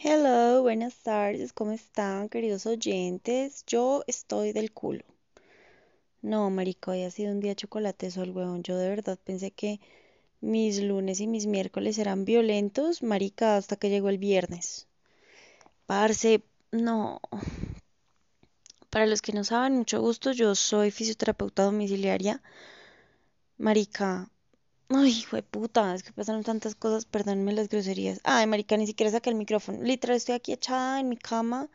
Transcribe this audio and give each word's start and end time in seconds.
Hello, 0.00 0.62
buenas 0.62 0.94
tardes, 1.02 1.52
¿cómo 1.52 1.72
están, 1.72 2.28
queridos 2.28 2.66
oyentes? 2.66 3.64
Yo 3.66 4.04
estoy 4.06 4.52
del 4.52 4.70
culo. 4.72 5.04
No, 6.22 6.48
marica, 6.50 6.92
hoy 6.92 7.02
ha 7.02 7.10
sido 7.10 7.32
un 7.32 7.40
día 7.40 7.56
chocolateso 7.56 8.22
el 8.22 8.30
huevón. 8.30 8.62
Yo 8.62 8.76
de 8.76 8.88
verdad 8.88 9.18
pensé 9.24 9.50
que 9.50 9.80
mis 10.40 10.80
lunes 10.80 11.18
y 11.18 11.26
mis 11.26 11.46
miércoles 11.46 11.98
eran 11.98 12.24
violentos, 12.24 13.02
marica, 13.02 13.56
hasta 13.56 13.74
que 13.74 13.90
llegó 13.90 14.08
el 14.08 14.18
viernes. 14.18 14.86
Parce, 15.86 16.44
no. 16.70 17.20
Para 18.90 19.06
los 19.06 19.20
que 19.20 19.32
no 19.32 19.42
saben, 19.42 19.78
mucho 19.78 20.00
gusto, 20.00 20.30
yo 20.30 20.54
soy 20.54 20.92
fisioterapeuta 20.92 21.64
domiciliaria. 21.64 22.40
Marica, 23.56 24.30
Ay, 24.90 25.10
hijo 25.12 25.36
de 25.36 25.42
puta, 25.42 25.94
es 25.94 26.02
que 26.02 26.12
pasaron 26.12 26.42
tantas 26.44 26.74
cosas, 26.74 27.06
perdónenme 27.06 27.52
las 27.54 27.68
groserías. 27.70 28.20
Ay, 28.24 28.46
marica, 28.46 28.76
ni 28.76 28.86
siquiera 28.86 29.10
saqué 29.10 29.30
el 29.30 29.36
micrófono. 29.36 29.82
Literal, 29.82 30.16
estoy 30.16 30.34
aquí 30.34 30.52
echada 30.52 31.00
en 31.00 31.08
mi 31.08 31.16
cama, 31.16 31.70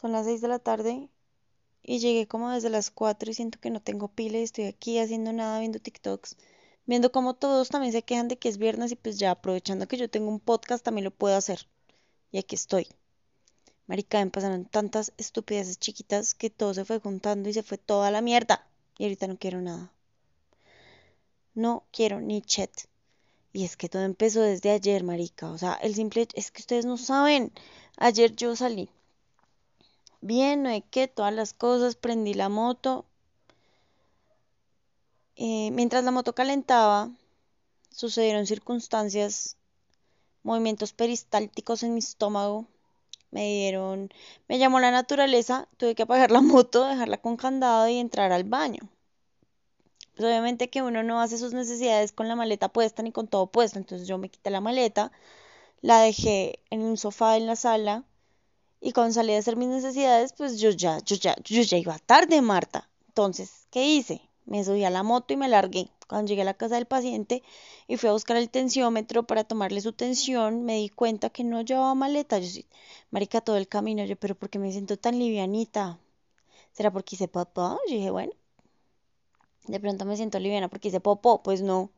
son 0.00 0.12
las 0.12 0.26
6 0.26 0.40
de 0.42 0.48
la 0.48 0.58
tarde 0.58 1.08
y 1.82 1.98
llegué 2.00 2.26
como 2.28 2.50
desde 2.50 2.70
las 2.70 2.90
4 2.90 3.30
y 3.30 3.34
siento 3.34 3.60
que 3.60 3.70
no 3.70 3.80
tengo 3.82 4.08
pila 4.08 4.38
y 4.38 4.42
estoy 4.42 4.66
aquí 4.66 4.98
haciendo 4.98 5.32
nada, 5.32 5.60
viendo 5.60 5.80
TikToks, 5.80 6.36
viendo 6.86 7.12
como 7.12 7.34
todos 7.34 7.68
también 7.70 7.92
se 7.92 8.02
quejan 8.02 8.28
de 8.28 8.38
que 8.38 8.48
es 8.48 8.58
viernes 8.58 8.92
y 8.92 8.96
pues 8.96 9.18
ya 9.18 9.32
aprovechando 9.32 9.88
que 9.88 9.96
yo 9.98 10.10
tengo 10.10 10.28
un 10.30 10.40
podcast 10.40 10.84
también 10.84 11.04
lo 11.04 11.10
puedo 11.12 11.36
hacer. 11.36 11.68
Y 12.32 12.38
aquí 12.38 12.54
estoy. 12.56 12.88
Marica, 13.86 14.24
me 14.24 14.30
pasaron 14.30 14.66
tantas 14.66 15.12
estupideces 15.18 15.78
chiquitas 15.78 16.34
que 16.34 16.50
todo 16.50 16.74
se 16.74 16.84
fue 16.84 17.00
juntando 17.00 17.48
y 17.48 17.54
se 17.54 17.62
fue 17.62 17.78
toda 17.78 18.10
la 18.10 18.22
mierda. 18.22 18.66
Y 18.98 19.04
ahorita 19.04 19.26
no 19.28 19.38
quiero 19.38 19.60
nada. 19.62 19.95
No 21.56 21.84
quiero 21.90 22.20
ni 22.20 22.42
chat. 22.42 22.70
Y 23.54 23.64
es 23.64 23.78
que 23.78 23.88
todo 23.88 24.02
empezó 24.02 24.42
desde 24.42 24.70
ayer, 24.70 25.02
marica. 25.04 25.50
O 25.50 25.56
sea, 25.56 25.72
el 25.72 25.94
simple 25.94 26.28
es 26.34 26.50
que 26.50 26.60
ustedes 26.60 26.84
no 26.84 26.98
saben. 26.98 27.50
Ayer 27.96 28.36
yo 28.36 28.54
salí. 28.54 28.90
Bien, 30.20 30.62
no 30.62 30.68
hay 30.68 30.82
que, 30.82 31.08
todas 31.08 31.32
las 31.32 31.54
cosas, 31.54 31.96
prendí 31.96 32.34
la 32.34 32.50
moto. 32.50 33.06
Eh, 35.36 35.70
mientras 35.72 36.04
la 36.04 36.10
moto 36.10 36.34
calentaba, 36.34 37.10
sucedieron 37.90 38.46
circunstancias, 38.46 39.56
movimientos 40.42 40.92
peristálticos 40.92 41.82
en 41.82 41.94
mi 41.94 42.00
estómago. 42.00 42.66
Me 43.30 43.46
dieron, 43.46 44.10
me 44.46 44.58
llamó 44.58 44.78
la 44.78 44.90
naturaleza, 44.90 45.68
tuve 45.78 45.94
que 45.94 46.02
apagar 46.02 46.30
la 46.30 46.42
moto, 46.42 46.84
dejarla 46.84 47.16
con 47.16 47.38
candado 47.38 47.88
y 47.88 47.96
entrar 47.96 48.32
al 48.32 48.44
baño 48.44 48.90
pues 50.16 50.26
obviamente 50.26 50.70
que 50.70 50.82
uno 50.82 51.04
no 51.04 51.20
hace 51.22 51.38
sus 51.38 51.54
necesidades 51.54 52.12
con 52.12 52.28
la 52.28 52.36
maleta 52.36 52.68
puesta 52.70 53.02
ni 53.04 53.12
con 53.12 53.28
todo 53.28 53.48
puesto. 53.48 53.78
Entonces 53.78 54.08
yo 54.08 54.18
me 54.18 54.30
quité 54.30 54.50
la 54.50 54.62
maleta, 54.62 55.12
la 55.82 56.00
dejé 56.00 56.60
en 56.70 56.82
un 56.82 56.96
sofá 56.98 57.36
en 57.38 57.46
la 57.46 57.56
sala 57.56 58.04
y 58.80 58.92
cuando 58.92 59.12
salí 59.14 59.34
a 59.34 59.38
hacer 59.38 59.56
mis 59.56 59.68
necesidades, 59.68 60.32
pues 60.32 60.58
yo 60.60 60.70
ya, 60.70 60.98
yo 61.04 61.16
ya, 61.16 61.36
yo 61.44 61.62
ya 61.62 61.78
iba 61.78 61.98
tarde, 61.98 62.40
Marta. 62.42 62.88
Entonces, 63.08 63.66
¿qué 63.70 63.84
hice? 63.86 64.22
Me 64.46 64.64
subí 64.64 64.84
a 64.84 64.90
la 64.90 65.02
moto 65.02 65.34
y 65.34 65.36
me 65.36 65.48
largué. 65.48 65.90
Cuando 66.08 66.28
llegué 66.28 66.42
a 66.42 66.44
la 66.44 66.54
casa 66.54 66.76
del 66.76 66.86
paciente 66.86 67.42
y 67.88 67.96
fui 67.96 68.08
a 68.08 68.12
buscar 68.12 68.36
el 68.36 68.48
tensiómetro 68.50 69.24
para 69.26 69.44
tomarle 69.44 69.80
su 69.80 69.92
tensión, 69.92 70.64
me 70.64 70.76
di 70.76 70.88
cuenta 70.88 71.30
que 71.30 71.44
no 71.44 71.62
llevaba 71.62 71.94
maleta. 71.94 72.38
Yo 72.38 72.48
sí, 72.48 72.66
marica, 73.10 73.40
todo 73.40 73.56
el 73.56 73.68
camino, 73.68 74.04
yo, 74.04 74.16
pero 74.16 74.34
¿por 74.36 74.50
qué 74.50 74.58
me 74.60 74.70
siento 74.72 74.96
tan 74.98 75.18
livianita? 75.18 75.98
¿Será 76.72 76.90
porque 76.92 77.16
hice 77.16 77.28
papá? 77.28 77.78
Yo 77.88 77.94
dije, 77.96 78.10
bueno, 78.10 78.32
de 79.66 79.80
pronto 79.80 80.04
me 80.04 80.16
siento 80.16 80.38
liviana 80.38 80.68
porque 80.68 80.88
hice 80.88 81.00
popó, 81.00 81.42
pues 81.42 81.62
no, 81.62 81.90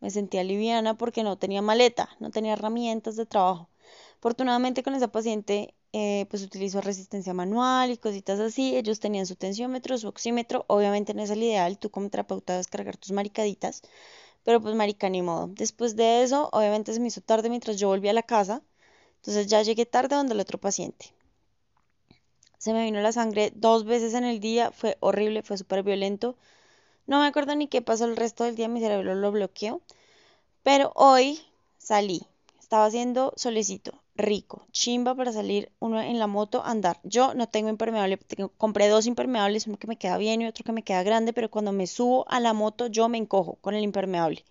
me 0.00 0.10
sentía 0.10 0.44
liviana 0.44 0.96
porque 0.96 1.22
no 1.22 1.36
tenía 1.36 1.62
maleta, 1.62 2.08
no 2.20 2.30
tenía 2.30 2.54
herramientas 2.54 3.16
de 3.16 3.26
trabajo. 3.26 3.68
Afortunadamente 4.18 4.82
con 4.82 4.94
esa 4.94 5.08
paciente 5.08 5.74
eh, 5.92 6.26
pues 6.30 6.42
utilizo 6.42 6.80
resistencia 6.80 7.32
manual 7.34 7.90
y 7.90 7.96
cositas 7.96 8.38
así, 8.40 8.76
ellos 8.76 9.00
tenían 9.00 9.26
su 9.26 9.36
tensiómetro, 9.36 9.96
su 9.98 10.08
oxímetro, 10.08 10.64
obviamente 10.68 11.14
no 11.14 11.22
es 11.22 11.30
el 11.30 11.42
ideal, 11.42 11.78
tú 11.78 11.90
como 11.90 12.10
terapeuta 12.10 12.56
descargar 12.56 12.96
tus 12.96 13.12
maricaditas, 13.12 13.82
pero 14.44 14.60
pues 14.60 14.74
marica 14.74 15.08
ni 15.08 15.22
modo. 15.22 15.48
Después 15.48 15.96
de 15.96 16.22
eso, 16.22 16.50
obviamente 16.52 16.92
se 16.92 17.00
me 17.00 17.08
hizo 17.08 17.20
tarde 17.20 17.48
mientras 17.48 17.78
yo 17.78 17.88
volví 17.88 18.08
a 18.08 18.12
la 18.12 18.22
casa, 18.22 18.62
entonces 19.16 19.46
ya 19.46 19.62
llegué 19.62 19.86
tarde 19.86 20.16
donde 20.16 20.34
el 20.34 20.40
otro 20.40 20.58
paciente. 20.58 21.14
Se 22.58 22.72
me 22.72 22.84
vino 22.84 23.00
la 23.00 23.12
sangre 23.12 23.52
dos 23.54 23.84
veces 23.84 24.14
en 24.14 24.24
el 24.24 24.40
día, 24.40 24.72
fue 24.72 24.96
horrible, 25.00 25.42
fue 25.42 25.56
súper 25.56 25.82
violento. 25.82 26.36
No 27.06 27.20
me 27.20 27.26
acuerdo 27.26 27.54
ni 27.56 27.68
qué 27.68 27.82
pasó 27.82 28.04
el 28.04 28.16
resto 28.16 28.44
del 28.44 28.54
día, 28.54 28.68
mi 28.68 28.80
cerebro 28.80 29.14
lo 29.14 29.32
bloqueó. 29.32 29.80
Pero 30.62 30.92
hoy 30.94 31.40
salí. 31.78 32.22
Estaba 32.60 32.86
haciendo 32.86 33.32
solecito, 33.36 33.92
rico, 34.16 34.66
chimba 34.72 35.14
para 35.14 35.32
salir 35.32 35.70
uno 35.78 36.00
en 36.00 36.18
la 36.18 36.26
moto 36.26 36.62
a 36.64 36.70
andar. 36.70 36.98
Yo 37.04 37.34
no 37.34 37.48
tengo 37.48 37.68
impermeable, 37.68 38.18
compré 38.58 38.88
dos 38.88 39.06
impermeables, 39.06 39.66
uno 39.68 39.78
que 39.78 39.86
me 39.86 39.96
queda 39.98 40.18
bien 40.18 40.42
y 40.42 40.46
otro 40.46 40.64
que 40.64 40.72
me 40.72 40.82
queda 40.82 41.02
grande, 41.04 41.32
pero 41.32 41.50
cuando 41.50 41.72
me 41.72 41.86
subo 41.86 42.26
a 42.28 42.40
la 42.40 42.52
moto 42.52 42.88
yo 42.88 43.08
me 43.08 43.18
encojo 43.18 43.56
con 43.60 43.74
el 43.74 43.84
impermeable. 43.84 44.44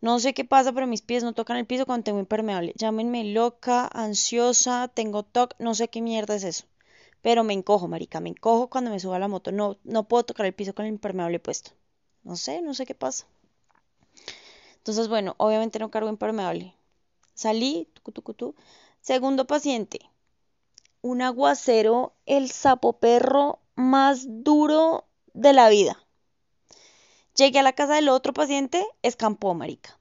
No 0.00 0.20
sé 0.20 0.34
qué 0.34 0.44
pasa, 0.44 0.72
pero 0.72 0.86
mis 0.86 1.02
pies 1.02 1.24
no 1.24 1.34
tocan 1.34 1.56
el 1.58 1.66
piso 1.66 1.86
cuando 1.86 2.04
tengo 2.04 2.20
impermeable. 2.20 2.72
Llámenme 2.76 3.24
loca, 3.24 3.88
ansiosa, 3.92 4.88
tengo 4.94 5.22
TOC, 5.24 5.54
no 5.58 5.74
sé 5.74 5.88
qué 5.88 6.02
mierda 6.02 6.36
es 6.36 6.44
eso. 6.44 6.64
Pero 7.22 7.44
me 7.44 7.54
encojo, 7.54 7.88
marica, 7.88 8.20
me 8.20 8.30
encojo 8.30 8.68
cuando 8.70 8.90
me 8.90 9.00
subo 9.00 9.14
a 9.14 9.18
la 9.18 9.28
moto. 9.28 9.52
No, 9.52 9.78
no 9.84 10.04
puedo 10.08 10.24
tocar 10.24 10.46
el 10.46 10.54
piso 10.54 10.74
con 10.74 10.86
el 10.86 10.92
impermeable 10.92 11.40
puesto. 11.40 11.72
No 12.22 12.36
sé, 12.36 12.62
no 12.62 12.74
sé 12.74 12.86
qué 12.86 12.94
pasa. 12.94 13.26
Entonces, 14.76 15.08
bueno, 15.08 15.34
obviamente 15.38 15.78
no 15.78 15.90
cargo 15.90 16.08
impermeable. 16.08 16.74
Salí, 17.34 17.88
tucu, 18.02 18.54
Segundo 19.00 19.46
paciente, 19.46 20.00
un 21.02 21.22
aguacero, 21.22 22.12
el 22.26 22.50
sapo 22.50 22.94
perro 22.94 23.60
más 23.74 24.26
duro 24.28 25.06
de 25.32 25.52
la 25.52 25.68
vida. 25.70 25.98
Llegué 27.34 27.60
a 27.60 27.62
la 27.62 27.72
casa 27.72 27.94
del 27.94 28.10
otro 28.10 28.34
paciente, 28.34 28.84
escampó, 29.02 29.54
marica. 29.54 29.98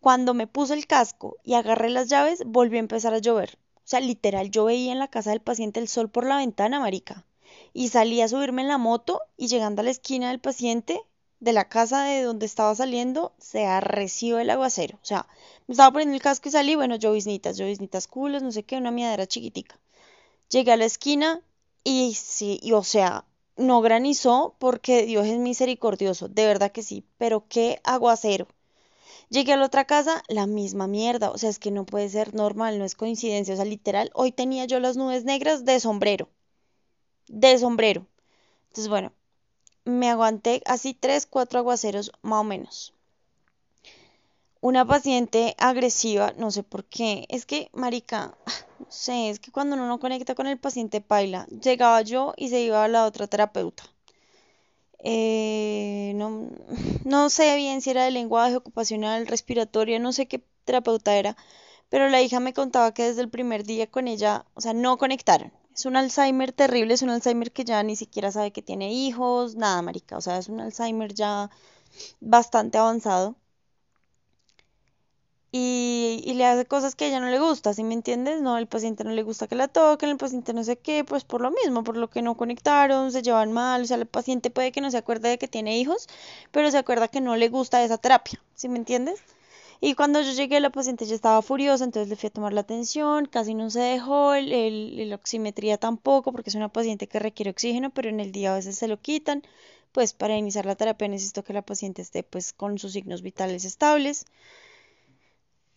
Cuando 0.00 0.34
me 0.34 0.46
puse 0.46 0.74
el 0.74 0.86
casco 0.86 1.38
y 1.42 1.54
agarré 1.54 1.88
las 1.88 2.08
llaves, 2.08 2.42
volvió 2.44 2.78
a 2.78 2.80
empezar 2.80 3.14
a 3.14 3.18
llover. 3.18 3.58
O 3.76 3.80
sea, 3.84 4.00
literal, 4.00 4.50
yo 4.50 4.64
veía 4.64 4.92
en 4.92 4.98
la 4.98 5.08
casa 5.08 5.30
del 5.30 5.40
paciente 5.40 5.80
el 5.80 5.88
sol 5.88 6.10
por 6.10 6.26
la 6.26 6.36
ventana, 6.36 6.80
marica. 6.80 7.24
Y 7.72 7.88
salí 7.88 8.20
a 8.20 8.28
subirme 8.28 8.62
en 8.62 8.68
la 8.68 8.78
moto 8.78 9.22
y 9.36 9.46
llegando 9.48 9.80
a 9.80 9.84
la 9.84 9.90
esquina 9.90 10.28
del 10.28 10.40
paciente, 10.40 11.00
de 11.42 11.52
la 11.52 11.68
casa 11.68 12.04
de 12.04 12.22
donde 12.22 12.46
estaba 12.46 12.72
saliendo 12.72 13.32
se 13.36 13.66
arreció 13.66 14.38
el 14.38 14.48
aguacero. 14.48 14.96
O 15.02 15.04
sea, 15.04 15.26
me 15.66 15.72
estaba 15.72 15.90
poniendo 15.90 16.14
el 16.14 16.22
casco 16.22 16.48
y 16.48 16.52
salí, 16.52 16.76
bueno, 16.76 16.94
lloviznitas, 16.94 17.56
lloviznitas 17.56 18.06
culos, 18.06 18.44
no 18.44 18.52
sé 18.52 18.62
qué, 18.62 18.76
una 18.76 18.92
miadera 18.92 19.26
chiquitica. 19.26 19.76
Llegué 20.50 20.70
a 20.70 20.76
la 20.76 20.84
esquina 20.84 21.42
y 21.82 22.14
sí, 22.14 22.60
y, 22.62 22.72
o 22.72 22.84
sea, 22.84 23.24
no 23.56 23.80
granizó 23.80 24.54
porque 24.60 25.04
Dios 25.04 25.26
es 25.26 25.38
misericordioso, 25.38 26.28
de 26.28 26.46
verdad 26.46 26.70
que 26.70 26.84
sí, 26.84 27.04
pero 27.18 27.44
qué 27.48 27.80
aguacero. 27.82 28.46
Llegué 29.28 29.54
a 29.54 29.56
la 29.56 29.66
otra 29.66 29.84
casa, 29.84 30.22
la 30.28 30.46
misma 30.46 30.86
mierda, 30.86 31.32
o 31.32 31.38
sea, 31.38 31.50
es 31.50 31.58
que 31.58 31.72
no 31.72 31.84
puede 31.86 32.08
ser 32.08 32.34
normal, 32.34 32.78
no 32.78 32.84
es 32.84 32.94
coincidencia, 32.94 33.54
o 33.54 33.56
sea, 33.56 33.66
literal, 33.66 34.12
hoy 34.14 34.30
tenía 34.30 34.64
yo 34.66 34.78
las 34.78 34.96
nubes 34.96 35.24
negras 35.24 35.64
de 35.64 35.80
sombrero, 35.80 36.28
de 37.28 37.58
sombrero. 37.58 38.06
Entonces, 38.68 38.88
bueno, 38.88 39.12
me 39.84 40.10
aguanté 40.10 40.62
así 40.66 40.94
tres, 40.94 41.26
cuatro 41.26 41.58
aguaceros 41.58 42.12
más 42.22 42.40
o 42.40 42.44
menos. 42.44 42.94
Una 44.60 44.86
paciente 44.86 45.56
agresiva, 45.58 46.32
no 46.36 46.50
sé 46.50 46.62
por 46.62 46.84
qué, 46.84 47.26
es 47.28 47.46
que, 47.46 47.68
marica, 47.72 48.36
no 48.78 48.86
sé, 48.88 49.28
es 49.30 49.40
que 49.40 49.50
cuando 49.50 49.74
uno 49.76 49.88
no 49.88 49.98
conecta 49.98 50.34
con 50.34 50.46
el 50.46 50.58
paciente 50.58 51.00
paila, 51.00 51.46
llegaba 51.46 52.00
yo 52.02 52.32
y 52.36 52.48
se 52.48 52.60
iba 52.62 52.84
a 52.84 52.88
la 52.88 53.04
otra 53.06 53.26
terapeuta. 53.26 53.84
Eh, 55.04 56.12
no, 56.14 56.48
no 57.04 57.28
sé 57.30 57.56
bien 57.56 57.82
si 57.82 57.90
era 57.90 58.04
de 58.04 58.10
lenguaje 58.12 58.56
ocupacional, 58.56 59.26
respiratorio, 59.26 59.98
no 60.00 60.12
sé 60.12 60.26
qué 60.26 60.42
terapeuta 60.64 61.16
era, 61.16 61.36
pero 61.88 62.08
la 62.08 62.22
hija 62.22 62.40
me 62.40 62.54
contaba 62.54 62.94
que 62.94 63.04
desde 63.04 63.22
el 63.22 63.30
primer 63.30 63.64
día 63.64 63.88
con 63.90 64.08
ella, 64.08 64.46
o 64.54 64.60
sea, 64.60 64.74
no 64.74 64.98
conectaron. 64.98 65.52
Es 65.74 65.84
un 65.86 65.96
Alzheimer 65.96 66.50
terrible, 66.52 66.94
es 66.94 67.02
un 67.02 67.10
Alzheimer 67.10 67.52
que 67.52 67.64
ya 67.64 67.82
ni 67.82 67.94
siquiera 67.94 68.32
sabe 68.32 68.52
que 68.52 68.62
tiene 68.62 68.90
hijos, 68.92 69.54
nada, 69.54 69.82
marica. 69.82 70.16
O 70.16 70.20
sea, 70.22 70.38
es 70.38 70.48
un 70.48 70.60
Alzheimer 70.60 71.12
ya 71.14 71.50
bastante 72.20 72.78
avanzado. 72.78 73.36
Y, 75.54 76.22
y 76.24 76.34
le 76.34 76.46
hace 76.46 76.64
cosas 76.66 76.94
que 76.96 77.04
a 77.04 77.08
ella 77.08 77.20
no 77.20 77.26
le 77.28 77.38
gusta, 77.38 77.74
¿sí 77.74 77.84
me 77.84 77.92
entiendes? 77.94 78.40
No, 78.40 78.56
el 78.58 78.66
paciente 78.66 79.04
no 79.04 79.10
le 79.12 79.22
gusta 79.22 79.46
que 79.48 79.54
la 79.54 79.68
toquen, 79.68 80.08
el 80.10 80.16
paciente 80.16 80.52
no 80.54 80.64
sé 80.64 80.78
qué, 80.78 81.04
pues 81.04 81.24
por 81.24 81.42
lo 81.42 81.50
mismo, 81.50 81.84
por 81.84 81.96
lo 81.98 82.08
que 82.10 82.22
no 82.22 82.36
conectaron, 82.38 83.12
se 83.12 83.22
llevan 83.22 83.52
mal, 83.52 83.82
o 83.82 83.84
sea, 83.84 83.98
el 83.98 84.06
paciente 84.06 84.50
puede 84.50 84.72
que 84.72 84.80
no 84.80 84.90
se 84.90 84.96
acuerde 84.98 85.28
de 85.28 85.38
que 85.38 85.48
tiene 85.48 85.78
hijos, 85.78 86.08
pero 86.52 86.70
se 86.70 86.78
acuerda 86.78 87.08
que 87.08 87.20
no 87.20 87.36
le 87.36 87.48
gusta 87.50 87.84
esa 87.84 87.98
terapia, 87.98 88.42
¿sí 88.54 88.68
me 88.70 88.78
entiendes? 88.78 89.20
Y 89.84 89.96
cuando 89.96 90.20
yo 90.20 90.30
llegué, 90.30 90.60
la 90.60 90.70
paciente 90.70 91.06
ya 91.06 91.16
estaba 91.16 91.42
furiosa, 91.42 91.82
entonces 91.82 92.08
le 92.08 92.14
fui 92.14 92.28
a 92.28 92.30
tomar 92.30 92.52
la 92.52 92.60
atención, 92.60 93.26
casi 93.26 93.52
no 93.52 93.68
se 93.68 93.80
dejó, 93.80 94.32
el, 94.32 95.08
la 95.10 95.16
oximetría 95.16 95.76
tampoco, 95.76 96.30
porque 96.30 96.50
es 96.50 96.54
una 96.54 96.68
paciente 96.72 97.08
que 97.08 97.18
requiere 97.18 97.50
oxígeno, 97.50 97.90
pero 97.90 98.08
en 98.08 98.20
el 98.20 98.30
día 98.30 98.52
a 98.52 98.56
veces 98.56 98.76
se 98.78 98.86
lo 98.86 99.00
quitan. 99.00 99.42
Pues 99.90 100.12
para 100.12 100.36
iniciar 100.36 100.66
la 100.66 100.76
terapia 100.76 101.08
necesito 101.08 101.42
que 101.42 101.52
la 101.52 101.62
paciente 101.62 102.00
esté 102.00 102.22
pues 102.22 102.52
con 102.52 102.78
sus 102.78 102.92
signos 102.92 103.22
vitales 103.22 103.64
estables. 103.64 104.24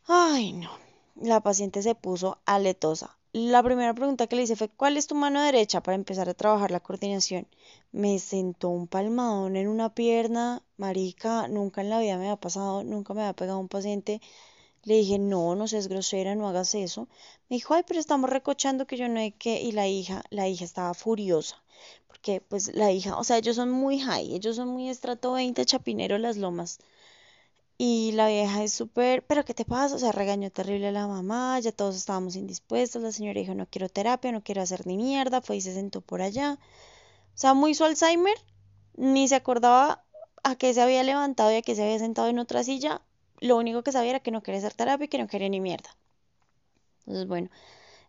Ay, 0.08 0.54
no. 0.54 0.70
La 1.16 1.42
paciente 1.42 1.82
se 1.82 1.96
puso 1.96 2.38
aletosa. 2.46 3.18
La 3.36 3.62
primera 3.62 3.94
pregunta 3.94 4.28
que 4.28 4.36
le 4.36 4.44
hice 4.44 4.56
fue, 4.56 4.70
¿cuál 4.70 4.96
es 4.98 5.08
tu 5.08 5.16
mano 5.16 5.42
derecha 5.42 5.82
para 5.84 5.96
empezar 5.96 6.30
a 6.30 6.34
trabajar 6.34 6.72
la 6.72 6.80
coordinación? 6.80 7.48
Me 7.92 8.18
sentó 8.20 8.70
un 8.70 8.88
palmadón 8.88 9.58
en 9.58 9.68
una 9.68 9.94
pierna, 9.94 10.64
marica, 10.78 11.48
nunca 11.50 11.82
en 11.82 11.90
la 11.90 12.00
vida 12.00 12.18
me 12.18 12.30
ha 12.30 12.38
pasado, 12.38 12.84
nunca 12.84 13.14
me 13.14 13.22
había 13.22 13.34
pegado 13.34 13.60
un 13.60 13.68
paciente. 13.68 14.22
Le 14.84 14.96
dije, 14.96 15.20
no, 15.20 15.56
no 15.56 15.68
seas 15.68 15.88
grosera, 15.90 16.36
no 16.36 16.48
hagas 16.48 16.76
eso. 16.76 17.10
Me 17.50 17.58
dijo, 17.58 17.74
ay, 17.74 17.84
pero 17.88 18.00
estamos 18.00 18.30
recochando 18.30 18.88
que 18.88 18.98
yo 18.98 19.10
no 19.10 19.20
hay 19.20 19.32
que... 19.34 19.62
Y 19.62 19.74
la 19.74 19.88
hija, 19.88 20.24
la 20.30 20.48
hija 20.48 20.66
estaba 20.66 20.94
furiosa, 20.94 21.62
porque 22.08 22.42
pues 22.42 22.74
la 22.76 22.92
hija, 22.92 23.18
o 23.18 23.24
sea, 23.26 23.38
ellos 23.38 23.58
son 23.58 23.72
muy 23.72 24.00
high, 24.00 24.34
ellos 24.36 24.56
son 24.58 24.70
muy 24.70 24.90
estrato 24.90 25.34
20, 25.34 25.66
chapinero 25.66 26.18
las 26.18 26.38
lomas. 26.38 26.80
Y 27.78 28.12
la 28.14 28.28
vieja 28.28 28.64
es 28.64 28.74
súper, 28.74 29.26
pero 29.26 29.46
¿qué 29.46 29.54
te 29.54 29.64
pasa? 29.66 29.96
O 29.96 30.00
sea, 30.00 30.12
regañó 30.12 30.50
terrible 30.52 30.88
a 30.90 30.92
la 30.92 31.08
mamá, 31.08 31.60
ya 31.62 31.72
todos 31.72 31.96
estábamos 31.96 32.36
indispuestos, 32.36 33.02
la 33.02 33.12
señora 33.14 33.40
dijo, 33.40 33.54
no 33.54 33.66
quiero 33.68 33.88
terapia, 33.90 34.32
no 34.34 34.44
quiero 34.44 34.62
hacer 34.62 34.86
ni 34.88 34.98
mierda, 34.98 35.42
fue 35.42 35.58
y 35.58 35.62
se 35.62 35.74
sentó 35.74 36.02
por 36.02 36.22
allá. 36.22 36.58
O 37.36 37.38
sea, 37.38 37.54
muy 37.56 37.76
su 37.76 37.86
Alzheimer, 37.86 38.38
ni 38.98 39.28
se 39.28 39.36
acordaba 39.36 40.04
a 40.44 40.56
qué 40.58 40.74
se 40.74 40.82
había 40.82 41.04
levantado 41.04 41.52
y 41.52 41.56
a 41.58 41.62
qué 41.64 41.76
se 41.76 41.84
había 41.84 42.00
sentado 42.00 42.30
en 42.30 42.40
otra 42.40 42.64
silla, 42.64 43.02
lo 43.42 43.58
único 43.58 43.84
que 43.84 43.92
sabía 43.94 44.12
era 44.12 44.20
que 44.22 44.32
no 44.32 44.44
quería 44.44 44.60
hacer 44.60 44.74
terapia 44.74 45.06
y 45.06 45.10
que 45.10 45.20
no 45.20 45.28
quería 45.28 45.50
ni 45.50 45.62
mierda. 45.62 45.96
Entonces, 47.06 47.28
bueno, 47.28 47.50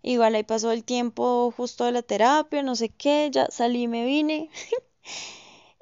igual 0.02 0.34
ahí 0.34 0.44
pasó 0.44 0.72
el 0.72 0.84
tiempo 0.84 1.52
justo 1.56 1.84
de 1.84 1.92
la 1.92 2.02
terapia, 2.02 2.62
no 2.62 2.76
sé 2.76 2.90
qué, 2.90 3.30
ya 3.32 3.48
salí 3.50 3.88
me 3.88 4.04
vine. 4.06 4.50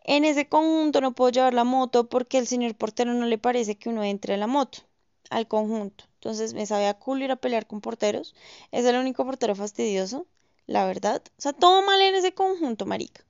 En 0.05 0.25
ese 0.25 0.49
conjunto 0.49 1.01
no 1.01 1.15
puedo 1.15 1.31
llevar 1.31 1.55
la 1.55 1.65
moto 1.65 2.09
porque 2.09 2.39
el 2.39 2.47
señor 2.47 2.75
portero 2.75 3.15
no 3.15 3.27
le 3.27 3.39
parece 3.39 3.77
que 3.77 3.89
uno 3.89 4.05
entre 4.05 4.35
a 4.35 4.37
la 4.37 4.47
moto, 4.47 4.81
al 5.31 5.49
conjunto. 5.49 6.05
Entonces 6.17 6.53
me 6.55 6.67
sabía 6.67 6.95
cool 6.95 7.23
ir 7.23 7.31
a 7.31 7.37
pelear 7.37 7.67
con 7.67 7.81
porteros. 7.81 8.35
Es 8.71 8.85
el 8.85 8.97
único 8.97 9.25
portero 9.25 9.55
fastidioso, 9.55 10.27
la 10.67 10.85
verdad. 10.87 11.23
O 11.39 11.41
sea, 11.41 11.55
todo 11.55 11.83
mal 11.83 12.01
en 12.03 12.15
ese 12.15 12.35
conjunto, 12.35 12.85
marica. 12.87 13.25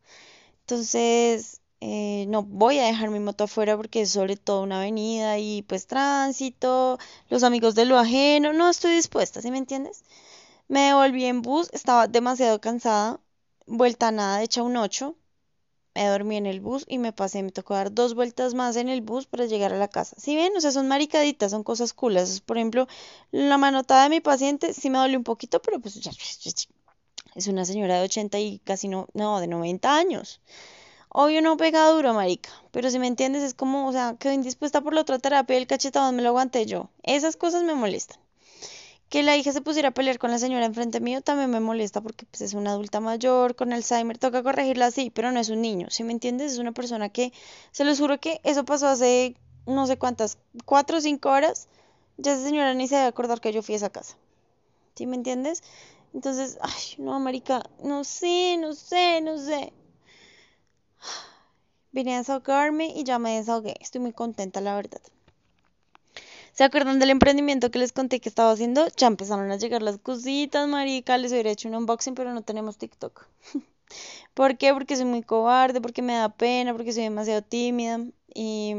Entonces, 0.63 1.61
eh, 1.81 2.27
no 2.29 2.43
voy 2.43 2.79
a 2.81 2.87
dejar 2.87 3.11
mi 3.11 3.21
moto 3.21 3.45
afuera 3.45 3.77
porque 3.77 4.03
es 4.03 4.11
sobre 4.11 4.37
todo 4.37 4.63
una 4.63 4.79
avenida 4.81 5.39
y 5.39 5.63
pues 5.63 5.87
tránsito, 5.87 6.99
los 7.31 7.45
amigos 7.45 7.75
de 7.77 7.85
lo 7.87 7.99
ajeno. 7.99 8.53
No 8.53 8.69
estoy 8.69 8.95
dispuesta, 8.95 9.43
¿sí 9.43 9.51
me 9.53 9.59
entiendes? 9.59 10.05
Me 10.69 10.81
devolví 10.89 11.25
en 11.27 11.43
bus, 11.43 11.71
estaba 11.73 12.09
demasiado 12.09 12.61
cansada. 12.61 13.21
Vuelta 13.67 14.09
a 14.09 14.13
nada, 14.13 14.43
hecha 14.43 14.63
un 14.63 14.77
8 14.77 15.17
me 15.95 16.07
dormí 16.07 16.37
en 16.37 16.47
el 16.47 16.61
bus 16.61 16.85
y 16.89 16.99
me 16.99 17.13
pasé, 17.13 17.43
me 17.43 17.53
tocó 17.53 17.75
dar 17.75 17.93
dos 17.93 18.15
vueltas 18.15 18.55
más 18.55 18.77
en 18.77 18.89
el 18.89 19.01
bus 19.01 19.27
para 19.27 19.47
llegar 19.47 19.73
a 19.73 19.79
la 19.79 19.89
casa. 19.89 20.17
Si 20.19 20.35
ven, 20.35 20.57
o 20.57 20.61
sea, 20.61 20.73
son 20.73 20.89
maricaditas, 20.89 21.53
son 21.53 21.63
cosas 21.63 21.93
culas. 21.93 22.41
Por 22.41 22.57
ejemplo, 22.59 22.89
la 23.31 23.59
manotada 23.59 24.05
de 24.05 24.11
mi 24.11 24.21
paciente 24.21 24.73
sí 24.75 24.91
me 24.91 24.99
dolió 24.99 25.19
un 25.19 25.25
poquito, 25.25 25.61
pero 25.63 25.81
pues 25.81 25.95
ya, 25.95 26.11
es 27.35 27.47
una 27.49 27.65
señora 27.65 27.99
de 27.99 28.05
80 28.05 28.39
y 28.39 28.59
casi 28.61 28.89
no, 28.89 29.09
no, 29.15 29.41
de 29.41 29.47
90 29.47 29.97
años. 29.97 30.41
Obvio 31.09 31.43
no 31.43 31.57
pega 31.57 31.89
duro, 31.91 32.13
marica, 32.13 32.51
pero 32.73 32.91
si 32.91 32.99
me 32.99 33.07
entiendes 33.07 33.43
es 33.45 33.55
como, 33.55 33.87
o 33.89 33.93
sea, 33.93 34.17
quedo 34.19 34.33
indispuesta 34.33 34.81
por 34.81 34.95
la 34.95 35.03
otra 35.03 35.21
terapia, 35.21 35.57
el 35.57 35.69
cachetado 35.69 36.11
me 36.13 36.23
lo 36.23 36.31
aguanté 36.31 36.67
yo. 36.67 36.91
Esas 37.05 37.37
cosas 37.37 37.63
me 37.63 37.75
molestan. 37.75 38.19
Que 39.15 39.23
la 39.23 39.37
hija 39.37 39.53
se 39.53 39.61
pusiera 39.61 39.91
a 39.91 39.93
pelear 39.93 40.19
con 40.19 40.33
la 40.33 40.41
señora 40.41 40.67
enfrente 40.67 40.99
mío 40.99 41.21
también 41.23 41.49
me 41.49 41.61
molesta 41.61 42.01
porque 42.01 42.27
pues, 42.27 42.41
es 42.41 42.53
una 42.53 42.73
adulta 42.73 42.99
mayor 42.99 43.55
con 43.55 43.73
Alzheimer, 43.73 44.19
toca 44.19 44.43
corregirla 44.43 44.87
así, 44.87 45.11
pero 45.11 45.31
no 45.31 45.39
es 45.39 45.51
un 45.51 45.63
niño, 45.63 45.87
¿sí 45.89 46.03
me 46.03 46.11
entiendes? 46.11 46.55
Es 46.55 46.59
una 46.59 46.73
persona 46.73 47.11
que, 47.11 47.33
se 47.71 47.85
los 47.85 48.01
juro 48.01 48.19
que 48.19 48.41
eso 48.43 48.65
pasó 48.65 48.89
hace 48.89 49.37
no 49.67 49.87
sé 49.87 49.99
cuántas, 49.99 50.39
cuatro 50.65 50.99
o 50.99 51.01
cinco 51.01 51.31
horas, 51.31 51.69
ya 52.17 52.33
esa 52.33 52.43
señora 52.43 52.75
ni 52.75 52.89
se 52.89 52.97
debe 52.97 53.07
acordar 53.07 53.41
que 53.41 53.53
yo 53.53 53.63
fui 53.63 53.75
a 53.75 53.77
esa 53.77 53.91
casa, 53.91 54.17
¿sí 54.97 55.07
me 55.07 55.15
entiendes? 55.15 55.63
Entonces, 56.13 56.59
ay, 56.61 56.97
no, 56.99 57.21
marica, 57.21 57.63
no 57.85 58.03
sé, 58.03 58.57
no 58.59 58.75
sé, 58.75 59.21
no 59.21 59.39
sé. 59.39 59.73
Vine 61.93 62.17
a 62.17 62.19
desahogarme 62.19 62.89
y 62.89 63.05
ya 63.05 63.21
me 63.21 63.37
desahogué, 63.37 63.77
estoy 63.81 64.01
muy 64.01 64.13
contenta, 64.13 64.61
la 64.61 64.75
verdad. 64.75 65.03
¿Se 66.55 66.65
acuerdan 66.65 66.99
del 67.01 67.11
emprendimiento 67.11 67.71
que 67.71 67.79
les 67.79 67.93
conté 67.93 68.21
que 68.21 68.29
estaba 68.31 68.53
haciendo? 68.53 68.87
Ya 68.97 69.09
empezaron 69.09 69.51
a 69.51 69.57
llegar 69.57 69.83
las 69.83 69.99
cositas, 69.99 70.67
marica. 70.69 71.19
Les 71.19 71.33
hubiera 71.33 71.51
hecho 71.51 71.69
un 71.69 71.75
unboxing, 71.75 72.15
pero 72.15 72.33
no 72.33 72.43
tenemos 72.43 72.79
TikTok. 72.79 73.27
¿Por 74.35 74.57
qué? 74.59 74.73
Porque 74.75 74.97
soy 74.97 75.07
muy 75.07 75.23
cobarde, 75.23 75.81
porque 75.81 76.03
me 76.03 76.15
da 76.15 76.29
pena, 76.31 76.73
porque 76.73 76.93
soy 76.93 77.05
demasiado 77.05 77.43
tímida. 77.43 78.01
Y, 78.35 78.75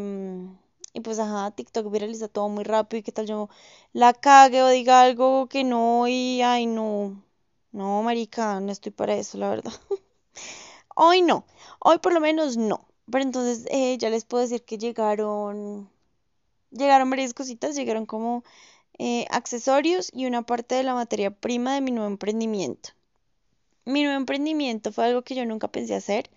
y 0.93 1.01
pues, 1.01 1.19
ajá, 1.19 1.51
TikTok 1.51 1.91
viraliza 1.91 2.27
todo 2.29 2.49
muy 2.49 2.63
rápido. 2.63 2.99
¿Y 2.99 3.03
qué 3.03 3.11
tal 3.11 3.27
yo 3.27 3.49
la 3.93 4.13
cague 4.13 4.63
o 4.63 4.69
diga 4.69 5.01
algo 5.01 5.47
que 5.47 5.63
no? 5.63 6.07
Y, 6.07 6.41
ay, 6.41 6.67
no. 6.67 7.23
No, 7.73 8.03
marica, 8.03 8.59
no 8.61 8.71
estoy 8.71 8.91
para 8.93 9.15
eso, 9.15 9.37
la 9.37 9.49
verdad. 9.49 9.73
Hoy 10.95 11.21
no. 11.21 11.45
Hoy 11.79 11.99
por 11.99 12.13
lo 12.13 12.19
menos 12.21 12.57
no. 12.57 12.87
Pero 13.11 13.23
entonces 13.23 13.65
eh, 13.71 13.97
ya 13.97 14.09
les 14.09 14.25
puedo 14.25 14.43
decir 14.43 14.63
que 14.65 14.77
llegaron 14.77 15.89
llegaron 16.77 17.09
varias 17.09 17.33
cositas, 17.33 17.75
llegaron 17.75 18.05
como 18.05 18.43
eh, 18.97 19.25
accesorios 19.29 20.11
y 20.13 20.25
una 20.25 20.43
parte 20.43 20.75
de 20.75 20.83
la 20.83 20.93
materia 20.93 21.31
prima 21.31 21.73
de 21.73 21.81
mi 21.81 21.91
nuevo 21.91 22.07
emprendimiento. 22.07 22.89
Mi 23.85 24.03
nuevo 24.03 24.17
emprendimiento 24.17 24.91
fue 24.91 25.05
algo 25.05 25.23
que 25.23 25.35
yo 25.35 25.45
nunca 25.45 25.67
pensé 25.67 25.95
hacer, 25.95 26.29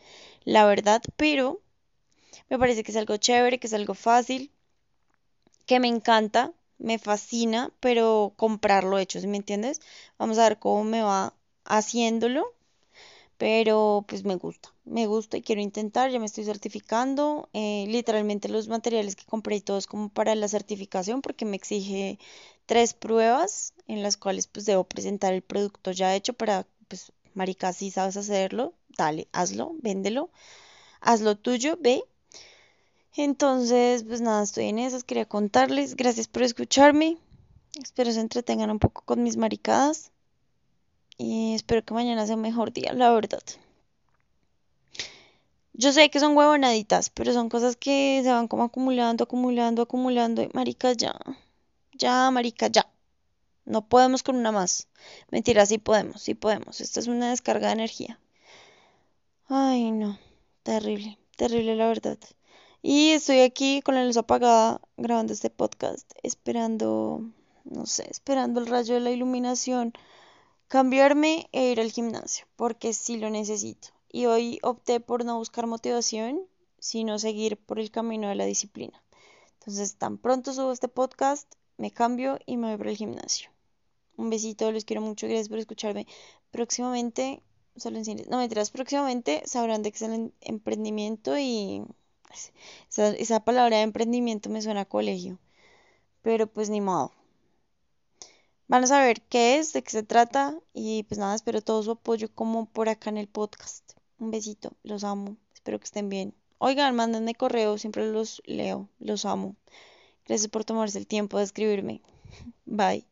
la 0.44 0.67
verdad, 0.67 1.02
pero 1.17 1.61
me 2.50 2.58
parece 2.58 2.82
que 2.82 2.93
es 2.93 2.96
algo 2.96 3.17
chévere, 3.17 3.58
que 3.58 3.67
es 3.69 3.75
algo 3.75 3.94
fácil, 3.94 4.50
que 5.67 5.81
me 5.81 5.88
encanta, 5.88 6.52
me 6.79 6.99
fascina, 6.99 7.73
pero 7.81 8.32
comprarlo 8.37 8.99
hecho, 8.99 9.20
¿sí 9.20 9.26
me 9.26 9.38
entiendes? 9.38 9.81
Vamos 10.19 10.38
a 10.38 10.49
ver 10.49 10.58
cómo 10.58 10.85
me 10.85 11.02
va 11.02 11.35
haciéndolo 11.64 12.55
pero 13.38 14.05
pues 14.06 14.25
me 14.25 14.35
gusta, 14.37 14.70
me 14.88 15.06
gusta 15.06 15.37
y 15.37 15.43
quiero 15.43 15.61
intentar, 15.61 16.11
ya 16.11 16.19
me 16.19 16.26
estoy 16.26 16.44
certificando, 16.44 17.49
eh, 17.52 17.87
literalmente 17.88 18.49
los 18.49 18.69
materiales 18.69 19.17
que 19.17 19.25
compré 19.25 19.56
y 19.56 19.61
todo 19.61 19.79
es 19.79 19.87
como 19.87 20.08
para 20.08 20.35
la 20.35 20.49
certificación 20.49 21.23
porque 21.23 21.44
me 21.44 21.56
exige 21.56 22.19
tres 22.67 22.94
pruebas 22.94 23.75
en 23.87 24.02
las 24.02 24.17
cuales 24.17 24.46
pues 24.46 24.67
debo 24.67 24.85
presentar 24.85 25.32
el 25.32 25.43
producto 25.43 25.93
ya 25.93 26.14
hecho 26.14 26.32
para 26.32 26.67
pues 26.88 27.12
marica 27.35 27.73
si 27.73 27.90
sabes 27.90 28.17
hacerlo, 28.17 28.75
dale, 28.96 29.29
hazlo, 29.32 29.75
véndelo, 29.81 30.31
hazlo 31.00 31.37
tuyo, 31.37 31.79
ve. 31.81 32.02
Entonces, 33.17 34.05
pues 34.05 34.20
nada, 34.20 34.43
estoy 34.43 34.67
en 34.67 34.79
esas, 34.79 35.05
quería 35.05 35.25
contarles, 35.25 35.96
gracias 35.96 36.29
por 36.29 36.43
escucharme, 36.43 37.17
espero 37.82 38.12
se 38.12 38.20
entretengan 38.20 38.70
un 38.70 38.79
poco 38.79 39.02
con 39.05 39.23
mis 39.23 39.37
maricadas. 39.37 40.12
Y 41.20 41.55
espero 41.55 41.85
que 41.85 41.94
mañana 41.94 42.26
sea 42.26 42.37
un 42.37 42.42
mejor 42.42 42.73
día, 42.73 42.92
la 42.92 43.11
verdad. 43.11 43.42
Yo 45.82 45.92
sé 45.92 46.11
que 46.11 46.18
son 46.18 46.37
huevonaditas, 46.37 47.08
pero 47.08 47.32
son 47.32 47.49
cosas 47.49 47.76
que 47.76 48.20
se 48.25 48.30
van 48.32 48.49
como 48.49 48.64
acumulando, 48.64 49.23
acumulando, 49.25 49.82
acumulando. 49.82 50.42
Y 50.42 50.50
marica, 50.52 50.92
ya. 50.92 51.14
Ya, 51.92 52.28
marica, 52.32 52.66
ya. 52.66 52.90
No 53.64 53.88
podemos 53.88 54.25
con 54.25 54.35
una 54.37 54.50
más. 54.50 54.88
Mentira, 55.30 55.66
sí 55.66 55.78
podemos, 55.78 56.20
sí 56.23 56.35
podemos. 56.35 56.80
Esta 56.80 56.99
es 56.99 57.06
una 57.06 57.30
descarga 57.30 57.68
de 57.68 57.75
energía. 57.75 58.18
Ay, 59.49 59.92
no. 59.92 60.18
Terrible, 60.64 61.16
terrible 61.37 61.76
la 61.76 61.87
verdad. 61.87 62.18
Y 62.82 63.11
estoy 63.11 63.40
aquí 63.42 63.80
con 63.82 63.94
la 63.94 64.04
luz 64.04 64.16
apagada 64.16 64.80
grabando 64.97 65.32
este 65.32 65.49
podcast, 65.49 66.11
esperando, 66.25 67.23
no 67.64 67.87
sé, 67.87 68.08
esperando 68.11 68.58
el 68.58 68.66
rayo 68.66 68.94
de 68.94 69.00
la 69.00 69.12
iluminación 69.12 69.92
cambiarme 70.66 71.49
e 71.52 71.70
ir 71.70 71.80
al 71.80 71.92
gimnasio, 71.92 72.47
porque 72.56 72.92
sí 72.92 73.16
lo 73.16 73.30
necesito. 73.30 73.90
Y 74.11 74.27
hoy 74.27 74.59
opté 74.62 75.00
por 75.00 75.25
no 75.25 75.37
buscar 75.37 75.67
motivación, 75.67 76.41
sino 76.79 77.19
seguir 77.19 77.57
por 77.57 77.79
el 77.79 77.91
camino 77.91 78.29
de 78.29 78.35
la 78.35 78.45
disciplina. 78.45 79.03
Entonces, 79.59 79.97
tan 79.97 80.19
pronto 80.19 80.53
subo 80.53 80.73
este 80.73 80.88
podcast, 80.88 81.53
me 81.77 81.91
cambio 81.91 82.38
y 82.47 82.57
me 82.57 82.69
voy 82.69 82.77
por 82.79 82.88
el 82.88 82.97
gimnasio. 82.97 83.50
Un 84.17 84.31
besito, 84.31 84.73
los 84.73 84.85
quiero 84.85 85.03
mucho, 85.03 85.27
gracias 85.27 85.49
por 85.49 85.59
escucharme. 85.59 86.07
Próximamente, 86.50 87.43
solo 87.77 87.99
en 87.99 88.25
no 88.29 88.38
mentiras, 88.38 88.71
próximamente 88.71 89.43
sabrán 89.45 89.83
de 89.83 89.93
qué 89.93 89.97
es 89.97 90.03
el 90.03 90.33
emprendimiento 90.41 91.38
y 91.38 91.83
esa, 92.88 93.11
esa 93.11 93.41
palabra 93.41 93.77
de 93.77 93.83
emprendimiento 93.83 94.49
me 94.50 94.62
suena 94.62 94.83
a 94.83 94.85
colegio. 94.85 95.38
Pero 96.23 96.47
pues 96.47 96.71
ni 96.71 96.81
modo. 96.81 97.12
Van 98.69 98.85
a 98.85 98.87
saber 98.87 99.23
qué 99.23 99.59
es, 99.59 99.73
de 99.73 99.83
qué 99.83 99.91
se 99.91 100.03
trata 100.03 100.59
y 100.75 101.05
pues 101.05 101.19
nada, 101.19 101.35
espero 101.35 101.62
todo 101.62 101.83
su 101.83 101.93
apoyo 101.93 102.29
como 102.35 102.67
por 102.67 102.88
acá 102.88 103.11
en 103.11 103.19
el 103.19 103.29
podcast. 103.29 103.98
Un 104.20 104.30
besito, 104.30 104.72
los 104.84 105.02
amo, 105.02 105.37
espero 105.54 105.78
que 105.78 105.84
estén 105.84 106.08
bien. 106.08 106.34
Oigan, 106.58 106.94
mándenme 106.94 107.34
correo, 107.34 107.78
siempre 107.78 108.10
los 108.10 108.42
leo, 108.46 108.88
los 109.00 109.25
amo. 109.25 109.56
Gracias 110.26 110.50
por 110.50 110.64
tomarse 110.64 110.98
el 110.98 111.06
tiempo 111.06 111.38
de 111.38 111.44
escribirme. 111.44 112.02
Bye. 112.66 113.06